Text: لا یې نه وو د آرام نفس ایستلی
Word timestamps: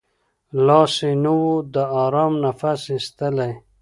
لا 0.65 0.81
یې 0.95 1.09
نه 1.23 1.31
وو 1.39 1.53
د 1.73 1.75
آرام 2.03 2.33
نفس 2.45 2.81
ایستلی 2.93 3.51